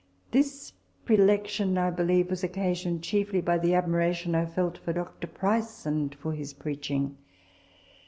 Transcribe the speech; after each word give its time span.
This 0.31 0.73
predilection, 1.05 1.77
I 1.77 1.91
believe, 1.91 2.31
was 2.31 2.43
occasioned 2.43 3.03
chiefly 3.03 3.39
by 3.39 3.59
the 3.59 3.75
admiration 3.75 4.33
I 4.33 4.47
felt 4.47 4.79
for 4.79 4.93
Dr. 4.93 5.27
Price 5.27 5.85
and 5.85 6.15
for 6.15 6.31
his 6.33 6.55
preaching. 6.55 7.17